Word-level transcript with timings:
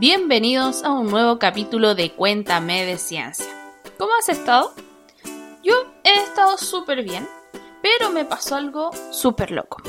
Bienvenidos 0.00 0.82
a 0.82 0.92
un 0.92 1.08
nuevo 1.08 1.38
capítulo 1.38 1.94
de 1.94 2.10
Cuéntame 2.12 2.86
de 2.86 2.96
Ciencia. 2.96 3.44
¿Cómo 3.98 4.12
has 4.18 4.30
estado? 4.30 4.72
Yo 5.62 5.74
he 6.04 6.22
estado 6.22 6.56
súper 6.56 7.02
bien, 7.02 7.28
pero 7.82 8.10
me 8.10 8.24
pasó 8.24 8.56
algo 8.56 8.92
súper 9.10 9.50
loco. 9.50 9.82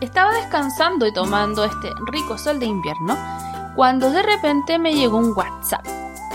Estaba 0.00 0.34
descansando 0.34 1.06
y 1.06 1.14
tomando 1.14 1.62
este 1.62 1.88
rico 2.10 2.36
sol 2.36 2.58
de 2.58 2.66
invierno 2.66 3.16
cuando 3.76 4.10
de 4.10 4.24
repente 4.24 4.76
me 4.80 4.92
llegó 4.92 5.18
un 5.18 5.32
WhatsApp 5.36 5.86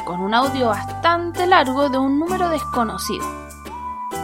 con 0.06 0.22
un 0.22 0.34
audio 0.34 0.68
bastante 0.68 1.46
largo 1.46 1.90
de 1.90 1.98
un 1.98 2.20
número 2.20 2.48
desconocido. 2.48 3.26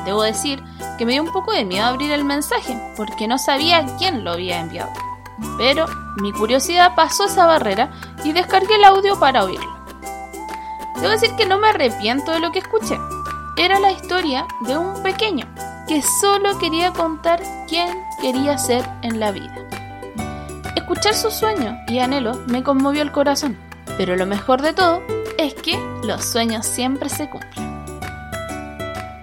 Debo 0.05 0.23
decir 0.23 0.63
que 0.97 1.05
me 1.05 1.11
dio 1.11 1.23
un 1.23 1.33
poco 1.33 1.51
de 1.51 1.65
miedo 1.65 1.85
abrir 1.85 2.13
el 2.13 2.23
mensaje 2.23 2.81
porque 2.95 3.27
no 3.27 3.39
sabía 3.39 3.85
quién 3.97 4.23
lo 4.23 4.31
había 4.31 4.61
enviado. 4.61 4.93
Pero 5.57 5.85
mi 6.15 6.31
curiosidad 6.31 6.95
pasó 6.95 7.25
esa 7.25 7.45
barrera 7.45 7.91
y 8.25 8.33
descargué 8.33 8.75
el 8.75 8.83
audio 8.83 9.17
para 9.19 9.45
oírlo. 9.45 9.73
Debo 10.95 11.09
decir 11.09 11.31
que 11.37 11.45
no 11.45 11.59
me 11.59 11.69
arrepiento 11.69 12.31
de 12.31 12.39
lo 12.39 12.51
que 12.51 12.59
escuché. 12.59 12.97
Era 13.55 13.79
la 13.79 13.91
historia 13.91 14.47
de 14.61 14.77
un 14.77 15.01
pequeño 15.03 15.45
que 15.87 16.01
solo 16.19 16.57
quería 16.57 16.91
contar 16.91 17.41
quién 17.69 17.87
quería 18.19 18.57
ser 18.57 18.83
en 19.03 19.19
la 19.19 19.31
vida. 19.31 19.55
Escuchar 20.75 21.13
sus 21.13 21.33
sueños 21.33 21.75
y 21.87 21.99
anhelos 21.99 22.37
me 22.47 22.63
conmovió 22.63 23.03
el 23.03 23.11
corazón, 23.11 23.57
pero 23.97 24.15
lo 24.15 24.25
mejor 24.25 24.61
de 24.61 24.73
todo 24.73 25.03
es 25.37 25.53
que 25.53 25.77
los 26.03 26.25
sueños 26.25 26.65
siempre 26.65 27.09
se 27.09 27.29
cumplen. 27.29 27.85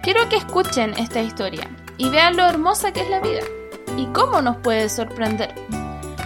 Quiero 0.03 0.29
que 0.29 0.37
escuchen 0.37 0.95
esta 0.97 1.21
historia 1.21 1.69
y 1.97 2.09
vean 2.09 2.37
lo 2.37 2.47
hermosa 2.47 2.93
que 2.93 3.01
es 3.01 3.11
la 3.11 3.21
vida 3.21 3.43
y 3.97 4.07
cómo 4.07 4.41
nos 4.43 4.57
puede 4.59 4.89
sorprender 4.89 5.55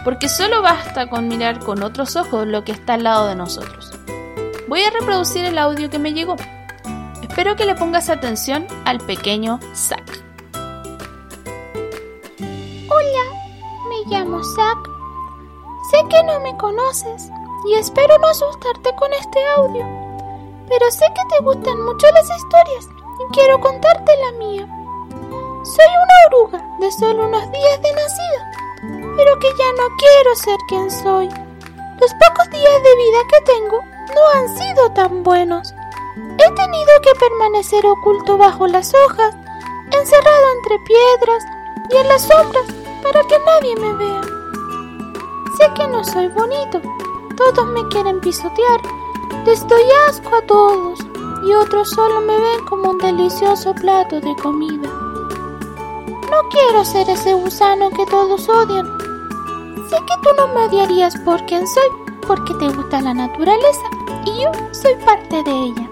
porque 0.06 0.28
solo 0.28 0.62
basta 0.62 1.10
con 1.10 1.26
mirar 1.26 1.58
con 1.58 1.82
otros 1.82 2.14
ojos 2.14 2.46
lo 2.46 2.62
que 2.62 2.70
está 2.70 2.94
al 2.94 3.02
lado 3.02 3.26
de 3.26 3.34
nosotros. 3.34 3.90
Voy 4.68 4.80
a 4.84 4.90
reproducir 4.90 5.44
el 5.44 5.58
audio 5.58 5.90
que 5.90 5.98
me 5.98 6.12
llegó. 6.12 6.36
Espero 7.22 7.56
que 7.56 7.64
le 7.64 7.74
pongas 7.74 8.08
atención 8.08 8.68
al 8.84 8.98
pequeño 9.00 9.58
Zack. 9.74 10.22
Hola, 12.88 13.24
me 13.88 14.08
llamo 14.08 14.44
Zack. 14.44 14.78
Sé 15.90 15.98
que 16.08 16.22
no 16.22 16.38
me 16.38 16.56
conoces 16.56 17.28
y 17.68 17.74
espero 17.74 18.16
no 18.20 18.28
asustarte 18.28 18.94
con 18.94 19.12
este 19.12 19.40
audio, 19.56 19.84
pero 20.68 20.88
sé 20.92 21.04
que 21.16 21.36
te 21.36 21.42
gustan 21.42 21.82
mucho 21.82 22.06
las 22.12 22.30
historias 22.30 22.88
y 23.18 23.34
quiero 23.34 23.58
contarte 23.58 24.12
la 24.24 24.38
mía. 24.38 24.68
Soy 25.64 25.90
una 26.04 26.14
oruga 26.28 26.64
de 26.78 26.92
solo 26.92 27.26
unos 27.26 27.50
días 27.50 27.82
de 27.82 27.92
nacida, 27.92 28.65
pero 28.80 29.38
que 29.38 29.48
ya 29.58 29.72
no 29.72 29.96
quiero 29.96 30.36
ser 30.36 30.58
quien 30.68 30.90
soy. 30.90 31.28
Los 31.28 32.12
pocos 32.14 32.50
días 32.50 32.82
de 32.82 32.96
vida 32.96 33.18
que 33.30 33.52
tengo 33.52 33.80
no 34.14 34.20
han 34.34 34.56
sido 34.56 34.90
tan 34.92 35.22
buenos. 35.22 35.74
He 36.16 36.52
tenido 36.52 36.90
que 37.02 37.18
permanecer 37.18 37.86
oculto 37.86 38.36
bajo 38.36 38.66
las 38.66 38.92
hojas, 38.94 39.34
encerrado 39.92 40.44
entre 40.56 40.78
piedras 40.80 41.44
y 41.90 41.96
en 41.96 42.08
las 42.08 42.22
sombras 42.22 42.66
para 43.02 43.22
que 43.24 43.38
nadie 43.38 43.76
me 43.76 43.92
vea. 43.94 44.20
Sé 45.58 45.72
que 45.74 45.88
no 45.88 46.04
soy 46.04 46.28
bonito, 46.28 46.80
todos 47.36 47.66
me 47.66 47.86
quieren 47.88 48.20
pisotear, 48.20 48.80
les 49.44 49.66
doy 49.66 49.84
asco 50.08 50.34
a 50.34 50.42
todos 50.42 50.98
y 51.46 51.52
otros 51.54 51.90
solo 51.90 52.20
me 52.20 52.38
ven 52.38 52.64
como 52.64 52.90
un 52.90 52.98
delicioso 52.98 53.74
plato 53.74 54.20
de 54.20 54.34
comida. 54.36 54.95
No 56.30 56.48
quiero 56.50 56.84
ser 56.84 57.08
ese 57.08 57.34
gusano 57.34 57.90
que 57.90 58.04
todos 58.06 58.48
odian. 58.48 58.86
Sé 59.88 59.96
que 59.96 60.14
tú 60.22 60.30
no 60.36 60.48
me 60.48 60.66
odiarías 60.66 61.16
por 61.24 61.44
quien 61.46 61.66
soy, 61.66 61.88
porque 62.26 62.54
te 62.54 62.68
gusta 62.68 63.00
la 63.00 63.14
naturaleza 63.14 63.86
y 64.24 64.42
yo 64.42 64.50
soy 64.72 64.94
parte 65.04 65.42
de 65.44 65.50
ella. 65.50 65.88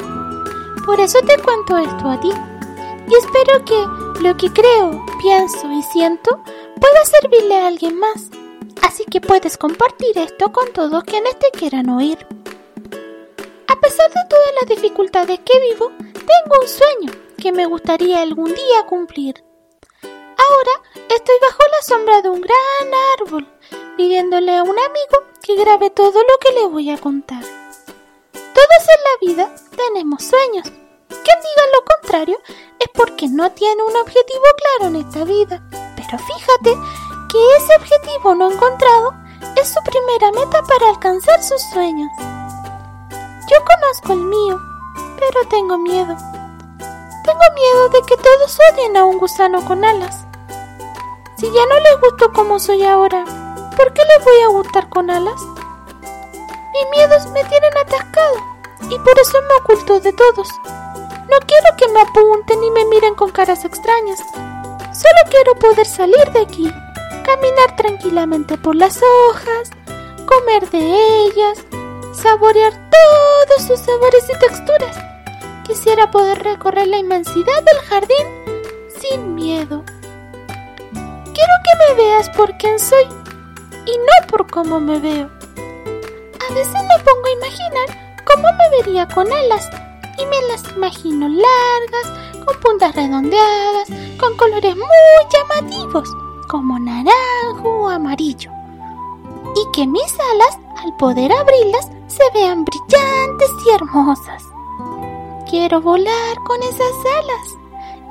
Por 0.84 1.00
eso 1.00 1.19
te 1.21 1.41
cuento 1.43 1.78
esto 1.78 2.09
a 2.09 2.21
ti 2.21 2.31
y 3.09 3.15
espero 3.15 3.65
que 3.65 4.23
lo 4.23 4.37
que 4.37 4.53
creo, 4.53 5.05
pienso 5.21 5.71
y 5.71 5.83
siento 5.83 6.41
pueda 6.81 7.05
servirle 7.05 7.56
a 7.56 7.67
alguien 7.69 7.99
más. 7.99 8.31
Así 8.83 9.05
que 9.05 9.21
puedes 9.21 9.56
compartir 9.56 10.19
esto 10.19 10.53
con 10.53 10.73
todos 10.73 11.05
quienes 11.05 11.39
te 11.39 11.50
quieran 11.53 11.89
oír. 11.91 12.19
A 13.69 13.77
pesar 13.81 14.09
de 14.11 14.21
todas 14.28 14.50
las 14.61 14.69
dificultades 14.69 15.41
que 15.41 15.61
vivo, 15.61 15.91
tengo 15.99 16.61
un 16.61 16.69
sueño 16.69 17.12
que 17.41 17.53
me 17.53 17.67
gustaría 17.67 18.23
algún 18.23 18.47
día 18.47 18.87
cumplir. 18.89 19.44
Ahora 20.55 20.83
estoy 20.95 21.35
bajo 21.43 21.59
la 21.59 21.83
sombra 21.83 22.23
de 22.23 22.31
un 22.31 22.41
gran 22.41 22.95
árbol, 23.19 23.49
pidiéndole 23.97 24.57
a 24.57 24.63
un 24.63 24.79
amigo 24.79 25.17
que 25.43 25.57
grabe 25.57 25.91
todo 25.91 26.13
lo 26.13 26.39
que 26.41 26.53
le 26.53 26.67
voy 26.67 26.91
a 26.91 26.99
contar. 26.99 27.43
Todos 28.33 28.83
en 28.95 29.03
la 29.05 29.17
vida 29.21 29.55
tenemos 29.77 30.23
sueños. 30.23 30.65
Quien 31.09 31.39
diga 31.41 31.65
lo 31.73 31.85
contrario 31.85 32.39
es 32.79 32.89
porque 32.95 33.27
no 33.27 33.51
tiene 33.51 33.83
un 33.83 33.97
objetivo 33.97 34.45
claro 34.57 34.95
en 34.95 35.05
esta 35.05 35.25
vida. 35.25 35.61
Pero 35.97 36.19
fíjate 36.19 36.77
que 37.33 37.57
ese 37.57 37.75
objetivo 37.77 38.37
no 38.37 38.53
encontrado 38.53 39.13
es 39.57 39.69
su 39.69 39.81
primera 39.83 40.31
meta 40.31 40.63
para 40.63 40.91
alcanzar 40.91 41.43
sus 41.43 41.63
sueños. 41.73 42.11
Yo 43.51 43.57
conozco 43.65 44.13
el 44.13 44.21
mío, 44.21 44.61
pero 45.19 45.49
tengo 45.49 45.79
miedo. 45.79 46.17
Tengo 47.25 47.47
miedo 47.57 47.89
de 47.89 48.03
que 48.07 48.17
todos 48.17 48.59
odien 48.73 48.97
a 48.97 49.05
un 49.05 49.19
gusano 49.19 49.65
con 49.65 49.85
alas. 49.85 50.25
Si 51.44 51.53
ya 51.53 51.66
no 51.66 51.78
les 51.78 52.00
gusto 52.00 52.32
como 52.32 52.59
soy 52.59 52.84
ahora, 52.84 53.22
¿por 53.77 53.93
qué 53.93 54.00
les 54.03 54.25
voy 54.25 54.41
a 54.44 54.49
gustar 54.49 54.88
con 54.88 55.10
alas? 55.10 55.43
Mis 56.72 56.91
miedos 56.91 57.27
me 57.32 57.44
tienen 57.44 57.77
atascado 57.82 58.37
y 58.88 58.99
por 59.00 59.19
eso 59.19 59.38
me 59.43 59.55
oculto 59.60 60.00
de 60.00 60.15
todos. 60.15 60.49
No 60.65 61.37
quiero 61.47 61.77
que 61.77 61.88
me 61.88 62.00
apunten 62.00 62.65
y 62.65 62.71
me 62.71 62.87
miren 62.87 63.15
con 63.15 63.31
caras 63.31 63.62
extrañas. 63.66 64.21
Solo 64.31 65.21
quiero 65.28 65.55
poder 65.56 65.84
salir 65.84 66.32
de 66.32 66.41
aquí, 66.41 66.72
caminar 67.27 67.76
tranquilamente 67.76 68.56
por 68.56 68.75
las 68.75 69.03
hojas, 69.03 69.69
comer 70.25 70.71
de 70.71 71.26
ellas, 71.26 71.59
saborear 72.15 72.72
todos 72.72 73.66
sus 73.66 73.81
sabores 73.81 74.25
y 74.31 74.38
texturas. 74.38 74.97
Quisiera 75.66 76.11
poder 76.11 76.43
recorrer 76.43 76.88
la 76.88 76.97
inmensidad 76.97 77.62
del 77.65 77.81
jardín 77.87 78.62
sin 78.99 79.34
miedo. 79.34 79.84
Quiero 81.34 81.53
que 81.65 81.95
me 81.95 82.05
veas 82.05 82.31
por 82.31 82.56
quien 82.59 82.79
soy 82.79 83.05
y 83.87 83.99
no 83.99 84.29
por 84.29 84.49
cómo 84.50 84.79
me 84.81 84.99
veo. 85.00 85.29
A 86.49 86.55
veces 86.55 86.73
me 86.73 87.05
pongo 87.05 87.26
a 87.26 87.32
imaginar 87.32 88.23
cómo 88.25 88.49
me 88.56 88.79
vería 88.79 89.09
con 89.09 89.32
alas 89.32 89.69
y 90.19 90.26
me 90.26 90.41
las 90.49 90.62
imagino 90.76 91.29
largas, 91.29 92.44
con 92.44 92.61
puntas 92.61 92.94
redondeadas, 92.94 93.88
con 94.19 94.37
colores 94.37 94.76
muy 94.76 94.87
llamativos, 95.32 96.09
como 96.49 96.79
naranjo 96.79 97.69
o 97.69 97.88
amarillo. 97.88 98.50
Y 99.56 99.73
que 99.73 99.87
mis 99.87 100.14
alas, 100.32 100.59
al 100.85 100.97
poder 100.97 101.32
abrirlas, 101.32 101.91
se 102.06 102.23
vean 102.32 102.64
brillantes 102.64 103.50
y 103.67 103.75
hermosas. 103.75 104.44
Quiero 105.50 105.81
volar 105.81 106.37
con 106.47 106.62
esas 106.62 106.93
alas 107.19 107.63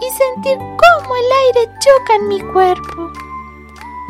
y 0.05 0.11
sentir 0.11 0.57
cómo 0.57 1.15
el 1.15 1.31
aire 1.45 1.71
choca 1.79 2.15
en 2.15 2.27
mi 2.27 2.41
cuerpo, 2.41 3.11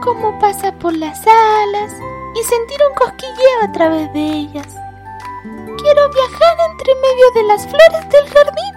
cómo 0.03 0.37
pasa 0.39 0.71
por 0.79 0.93
las 0.93 1.19
alas 1.27 1.93
y 2.35 2.43
sentir 2.43 2.77
un 2.89 2.95
cosquilleo 2.95 3.63
a 3.63 3.71
través 3.71 4.11
de 4.13 4.19
ellas. 4.19 4.75
Quiero 5.43 6.09
viajar 6.09 6.57
entre 6.71 6.95
medio 6.95 7.31
de 7.35 7.43
las 7.43 7.61
flores 7.67 8.09
del 8.09 8.27
jardín 8.33 8.73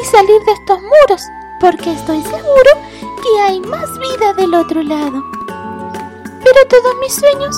y 0.00 0.04
salir 0.04 0.42
de 0.44 0.52
estos 0.52 0.78
muros, 0.82 1.22
porque 1.60 1.92
estoy 1.92 2.22
seguro 2.22 2.70
que 3.00 3.40
hay 3.40 3.60
más 3.60 3.88
vida 3.98 4.34
del 4.34 4.54
otro 4.54 4.82
lado. 4.82 5.22
Pero 6.44 6.68
todos 6.68 6.96
mis 7.00 7.14
sueños 7.14 7.56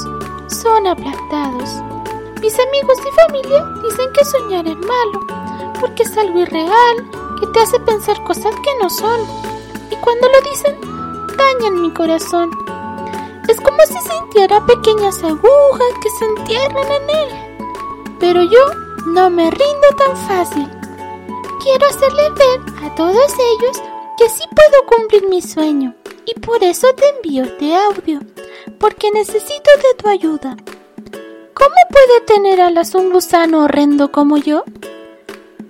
son 0.63 0.87
aplastados. 0.87 1.71
Mis 2.41 2.55
amigos 2.61 2.99
y 2.99 3.21
familia 3.23 3.65
dicen 3.83 4.13
que 4.13 4.25
soñar 4.25 4.67
es 4.69 4.77
malo, 4.77 5.27
porque 5.81 6.03
es 6.03 6.17
algo 6.19 6.41
irreal, 6.41 7.24
que 7.41 7.47
te 7.49 7.61
hace 7.61 7.81
pensar 7.81 8.23
cosas 8.25 8.55
que 8.63 8.71
no 8.83 8.91
son. 8.91 9.21
Y 9.91 9.97
cuando 9.97 10.29
lo 10.29 10.51
dicen, 10.51 10.77
dañan 11.37 11.81
mi 11.83 11.91
corazón. 11.93 12.51
Es 13.49 13.61
como 13.61 13.79
si 13.87 13.99
sintiera 14.09 14.65
pequeñas 14.67 15.23
agujas 15.23 15.93
que 16.03 16.11
se 16.19 16.25
entierran 16.25 16.91
en 16.91 17.11
él. 17.11 17.29
Pero 18.19 18.43
yo 18.43 18.61
no 19.07 19.29
me 19.31 19.51
rindo 19.51 19.89
tan 19.99 20.17
fácil. 20.29 20.69
Quiero 21.63 21.87
hacerles 21.87 22.35
ver 22.35 22.85
a 22.85 22.95
todos 22.95 23.33
ellos 23.33 23.83
que 24.17 24.29
sí 24.29 24.45
puedo 24.55 24.87
cumplir 24.87 25.29
mi 25.29 25.43
sueño. 25.43 25.95
Y 26.27 26.41
por 26.41 26.63
eso 26.65 26.87
te 26.95 27.09
envío 27.17 27.45
este 27.45 27.75
audio, 27.75 28.21
porque 28.79 29.11
necesito 29.11 29.71
de 29.77 30.03
tu 30.03 30.09
ayuda. 30.09 30.57
¿Cómo 31.55 31.75
puede 31.91 32.21
tener 32.27 32.61
alas 32.61 32.95
un 32.95 33.13
gusano 33.13 33.65
horrendo 33.65 34.11
como 34.11 34.39
yo? 34.39 34.65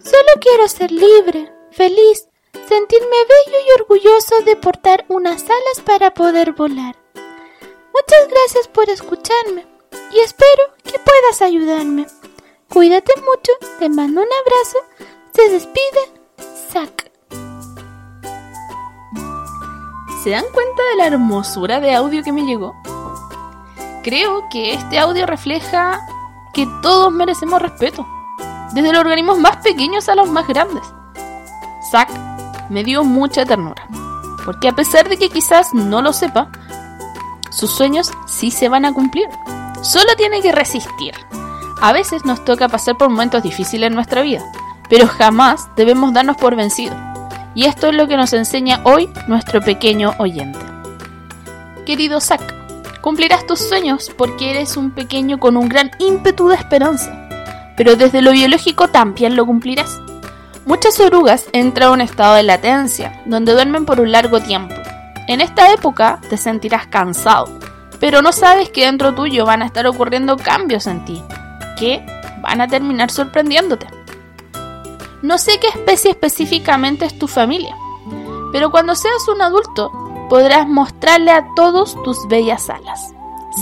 Solo 0.03 0.29
quiero 0.41 0.69
ser 0.69 0.93
libre, 0.93 1.51
feliz, 1.75 2.29
sentirme 2.69 3.17
bello 3.29 3.59
y 3.67 3.81
orgulloso 3.81 4.41
de 4.45 4.57
portar 4.57 5.05
unas 5.09 5.43
alas 5.43 5.81
para 5.85 6.15
poder 6.15 6.53
volar. 6.53 6.97
Muchas 7.15 8.29
gracias 8.31 8.69
por 8.69 8.89
escucharme 8.89 9.67
y 10.13 10.21
espero 10.21 10.63
que 10.83 10.99
puedas 10.99 11.43
ayudarme. 11.43 12.07
Cuídate 12.73 13.13
mucho, 13.21 13.53
te 13.79 13.89
mando 13.89 14.23
un 14.23 14.29
abrazo, 14.43 14.79
se 15.35 15.49
despide, 15.51 16.23
Zack. 16.73 17.11
¿Se 20.23 20.31
dan 20.31 20.45
cuenta 20.53 20.83
de 20.91 20.97
la 20.97 21.07
hermosura 21.09 21.81
de 21.81 21.95
audio 21.95 22.23
que 22.23 22.33
me 22.33 22.47
llegó? 22.47 22.75
Creo 24.03 24.49
que 24.51 24.75
este 24.75 24.99
audio 24.99 25.27
refleja 25.27 26.01
que 26.53 26.67
todos 26.83 27.13
merecemos 27.13 27.61
respeto, 27.61 28.07
desde 28.73 28.93
los 28.93 29.01
organismos 29.01 29.39
más 29.39 29.57
pequeños 29.59 30.09
a 30.09 30.15
los 30.15 30.29
más 30.29 30.47
grandes. 30.47 30.85
Zack 31.95 32.11
me 32.71 32.83
dio 32.83 33.05
mucha 33.05 33.45
ternura, 33.45 33.87
porque 34.45 34.67
a 34.67 34.73
pesar 34.73 35.09
de 35.09 35.17
que 35.17 35.29
quizás 35.29 35.73
no 35.73 36.03
lo 36.03 36.13
sepa, 36.13 36.51
sus 37.53 37.71
sueños 37.71 38.11
sí 38.27 38.51
se 38.51 38.69
van 38.69 38.85
a 38.85 38.93
cumplir. 38.93 39.29
Solo 39.81 40.17
tiene 40.17 40.43
que 40.43 40.51
resistir. 40.51 41.15
A 41.81 41.93
veces 41.93 42.25
nos 42.25 42.45
toca 42.45 42.69
pasar 42.69 42.99
por 42.99 43.11
momentos 43.11 43.45
difíciles 43.45 43.87
en 43.87 43.95
nuestra 43.95 44.23
vida, 44.23 44.43
pero 44.91 45.07
jamás 45.07 45.69
debemos 45.77 46.13
darnos 46.13 46.37
por 46.37 46.57
vencidos. 46.57 46.97
Y 47.55 47.67
esto 47.67 47.91
es 47.91 47.95
lo 47.95 48.09
que 48.09 48.17
nos 48.17 48.33
enseña 48.33 48.81
hoy 48.83 49.09
nuestro 49.29 49.61
pequeño 49.61 50.15
oyente. 50.19 50.59
Querido 51.87 52.21
Zack, 52.21 53.01
cumplirás 53.03 53.47
tus 53.47 53.61
sueños 53.61 54.11
porque 54.19 54.51
eres 54.51 54.77
un 54.77 54.91
pequeño 54.91 55.39
con 55.39 55.57
un 55.57 55.69
gran 55.69 55.93
ímpetu 56.01 56.49
de 56.49 56.57
esperanza, 56.57 57.29
pero 57.77 57.95
desde 57.95 58.21
lo 58.21 58.33
biológico 58.33 58.89
también 58.89 59.37
lo 59.37 59.47
cumplirás. 59.47 60.01
Muchas 60.67 60.99
orugas 60.99 61.45
entran 61.53 61.91
a 61.91 61.93
un 61.93 62.01
estado 62.01 62.37
de 62.37 62.43
latencia, 62.43 63.23
donde 63.27 63.53
duermen 63.53 63.85
por 63.85 64.01
un 64.01 64.11
largo 64.11 64.41
tiempo. 64.41 64.75
En 65.29 65.43
esta 65.43 65.71
época 65.73 66.21
te 66.31 66.39
sentirás 66.39 66.87
cansado, 66.87 67.51
pero 68.01 68.23
no 68.23 68.33
sabes 68.33 68.71
que 68.71 68.87
dentro 68.87 69.15
tuyo 69.15 69.45
van 69.45 69.61
a 69.61 69.67
estar 69.67 69.87
ocurriendo 69.87 70.39
cambios 70.39 70.87
en 70.87 71.05
ti, 71.05 71.23
que 71.79 72.05
van 72.41 72.63
a 72.63 72.69
terminar 72.69 73.11
sorprendiéndote. 73.11 73.87
No 75.21 75.37
sé 75.37 75.61
qué 75.61 75.69
especie 75.69 76.13
específicamente 76.13 77.05
es 77.05 77.19
tu 77.19 77.29
familia, 77.29 77.77
pero 78.51 78.71
cuando 78.71 78.95
seas 78.95 79.29
un 79.29 79.43
adulto 79.43 79.93
podrás 80.31 80.67
mostrarle 80.67 81.31
a 81.31 81.47
todos 81.57 81.95
tus 82.05 82.27
bellas 82.29 82.71
alas. 82.71 83.13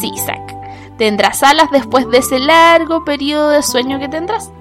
Sí, 0.01 0.13
Zack, 0.25 0.97
tendrás 0.99 1.43
alas 1.43 1.69
después 1.73 2.09
de 2.11 2.19
ese 2.19 2.39
largo 2.39 3.05
periodo 3.05 3.51
de 3.51 3.65
sueño 3.65 3.99
que 3.99 4.09
tendrás 4.09 4.53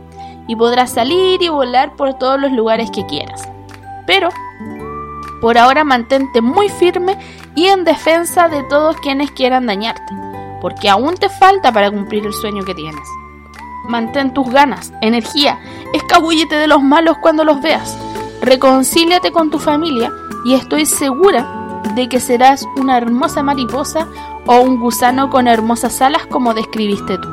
y 0.52 0.56
podrás 0.58 0.92
salir 0.92 1.42
y 1.42 1.48
volar 1.48 1.96
por 1.96 2.16
todos 2.16 2.38
los 2.38 2.52
lugares 2.52 2.92
que 2.92 3.06
quieras. 3.06 3.48
Pero, 4.06 4.28
por 5.40 5.58
ahora 5.58 5.86
mantente 5.86 6.42
muy 6.42 6.68
firme 6.68 7.18
y 7.56 7.68
en 7.68 7.86
defensa 7.86 8.50
de 8.50 8.62
todos 8.64 8.98
quienes 8.98 9.32
quieran 9.32 9.66
dañarte, 9.66 10.14
porque 10.60 10.90
aún 10.90 11.16
te 11.16 11.30
falta 11.30 11.72
para 11.72 11.90
cumplir 11.90 12.26
el 12.26 12.34
sueño 12.34 12.66
que 12.66 12.76
tienes. 12.76 13.08
Mantén 13.88 14.34
tus 14.34 14.50
ganas, 14.50 14.92
energía, 15.00 15.58
escabúllete 15.94 16.56
de 16.56 16.68
los 16.68 16.84
malos 16.84 17.16
cuando 17.22 17.46
los 17.46 17.62
veas, 17.62 17.98
reconcíliate 18.42 19.32
con 19.32 19.52
tu 19.52 19.58
familia 19.58 20.12
y 20.44 20.56
estoy 20.56 20.86
segura 20.86 21.80
de 21.96 22.10
que 22.10 22.20
serás 22.20 22.68
una 22.76 22.98
hermosa 22.98 23.42
mariposa 23.42 24.06
o 24.46 24.60
un 24.60 24.82
gusano 24.82 25.30
con 25.30 25.48
hermosas 25.48 26.02
alas 26.02 26.26
como 26.26 26.54
describiste 26.54 27.18
tú. 27.20 27.30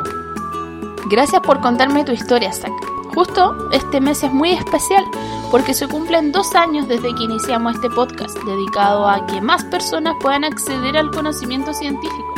Gracias 1.10 1.42
por 1.42 1.60
contarme 1.60 2.04
tu 2.04 2.12
historia, 2.12 2.52
Zack. 2.52 2.87
Justo 3.14 3.68
este 3.72 4.00
mes 4.00 4.22
es 4.22 4.32
muy 4.32 4.50
especial 4.50 5.04
porque 5.50 5.74
se 5.74 5.88
cumplen 5.88 6.32
dos 6.32 6.54
años 6.54 6.88
desde 6.88 7.14
que 7.14 7.24
iniciamos 7.24 7.74
este 7.74 7.90
podcast 7.90 8.36
dedicado 8.44 9.08
a 9.08 9.26
que 9.26 9.40
más 9.40 9.64
personas 9.64 10.14
puedan 10.20 10.44
acceder 10.44 10.96
al 10.96 11.10
conocimiento 11.10 11.72
científico. 11.72 12.34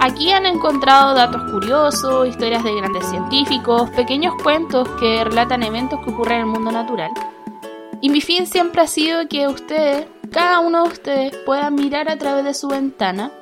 Aquí 0.00 0.30
han 0.30 0.46
encontrado 0.46 1.14
datos 1.14 1.50
curiosos, 1.50 2.28
historias 2.28 2.62
de 2.62 2.74
grandes 2.76 3.04
científicos, 3.06 3.90
pequeños 3.90 4.34
cuentos 4.42 4.88
que 5.00 5.24
relatan 5.24 5.64
eventos 5.64 5.98
que 6.04 6.10
ocurren 6.10 6.36
en 6.36 6.40
el 6.42 6.46
mundo 6.46 6.70
natural. 6.70 7.10
Y 8.00 8.10
mi 8.10 8.20
fin 8.20 8.46
siempre 8.46 8.82
ha 8.82 8.86
sido 8.86 9.26
que 9.26 9.48
ustedes, 9.48 10.06
cada 10.30 10.60
uno 10.60 10.84
de 10.84 10.88
ustedes, 10.90 11.36
puedan 11.44 11.74
mirar 11.74 12.08
a 12.08 12.16
través 12.16 12.44
de 12.44 12.54
su 12.54 12.68
ventana 12.68 13.32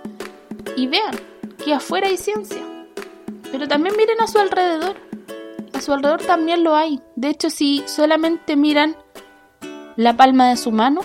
y 0.77 0.87
vean 0.87 1.15
que 1.63 1.75
afuera 1.75 2.09
hay 2.09 2.17
ciencia. 2.17 2.63
Pero 3.53 3.69
también 3.69 3.95
miren 3.99 4.21
a 4.23 4.27
su 4.27 4.39
alrededor. 4.39 5.06
A 5.77 5.81
su 5.83 5.93
alrededor 5.93 6.23
también 6.23 6.65
lo 6.65 6.75
hay. 6.75 7.03
De 7.17 7.29
hecho, 7.29 7.51
si 7.51 7.85
solamente 7.87 8.57
miran 8.57 8.97
la 9.97 10.17
palma 10.17 10.49
de 10.49 10.57
su 10.57 10.73
mano, 10.73 11.03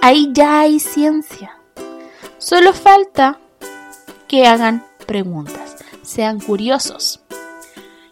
ahí 0.00 0.30
ya 0.32 0.60
hay 0.60 0.78
ciencia. 0.78 1.58
Solo 2.38 2.72
falta 2.72 3.40
que 4.28 4.46
hagan 4.46 4.86
preguntas, 5.08 5.74
sean 6.02 6.38
curiosos. 6.38 7.20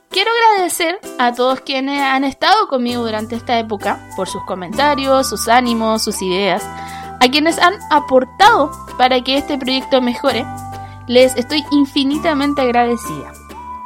Quiero 0.09 0.33
agradecer 0.33 0.99
a 1.21 1.33
todos 1.33 1.61
quienes 1.61 2.01
han 2.01 2.25
estado 2.25 2.67
conmigo 2.67 3.05
durante 3.05 3.37
esta 3.37 3.61
época 3.61 4.05
por 4.17 4.29
sus 4.29 4.43
comentarios, 4.47 5.29
sus 5.29 5.47
ánimos, 5.47 6.03
sus 6.03 6.21
ideas, 6.23 6.65
a 7.21 7.29
quienes 7.31 7.57
han 7.61 7.75
aportado 7.89 8.73
para 8.99 9.23
que 9.23 9.39
este 9.39 9.57
proyecto 9.59 10.03
mejore. 10.03 10.45
Les 11.07 11.37
estoy 11.37 11.65
infinitamente 11.71 12.63
agradecida. 12.63 13.33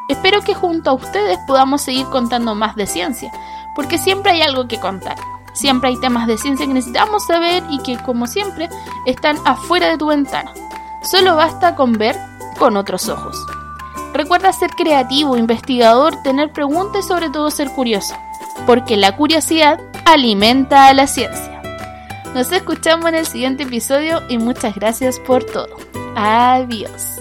Espero 0.08 0.42
que 0.42 0.54
junto 0.54 0.90
a 0.90 0.94
ustedes 0.94 1.38
podamos 1.46 1.82
seguir 1.82 2.06
contando 2.06 2.54
más 2.54 2.76
de 2.76 2.86
ciencia, 2.86 3.32
porque 3.74 3.98
siempre 3.98 4.32
hay 4.32 4.42
algo 4.42 4.68
que 4.68 4.80
contar. 4.80 5.16
Siempre 5.54 5.90
hay 5.90 6.00
temas 6.00 6.26
de 6.26 6.36
ciencia 6.36 6.66
que 6.66 6.74
necesitamos 6.74 7.26
saber 7.26 7.62
y 7.70 7.78
que, 7.78 7.96
como 7.98 8.26
siempre, 8.26 8.68
están 9.06 9.38
afuera 9.44 9.88
de 9.88 9.98
tu 9.98 10.06
ventana. 10.06 10.52
Solo 11.02 11.36
basta 11.36 11.74
con 11.74 11.92
ver 11.92 12.16
con 12.58 12.76
otros 12.76 13.08
ojos. 13.08 13.36
Recuerda 14.12 14.52
ser 14.52 14.70
creativo, 14.70 15.36
investigador, 15.36 16.22
tener 16.22 16.52
preguntas 16.52 17.04
y 17.04 17.08
sobre 17.08 17.30
todo 17.30 17.50
ser 17.50 17.70
curioso, 17.70 18.14
porque 18.66 18.96
la 18.96 19.16
curiosidad 19.16 19.80
alimenta 20.04 20.86
a 20.86 20.94
la 20.94 21.06
ciencia. 21.06 21.62
Nos 22.34 22.50
escuchamos 22.50 23.06
en 23.06 23.14
el 23.14 23.26
siguiente 23.26 23.62
episodio 23.62 24.22
y 24.28 24.38
muchas 24.38 24.74
gracias 24.74 25.20
por 25.20 25.44
todo. 25.44 25.76
Adiós. 26.16 27.13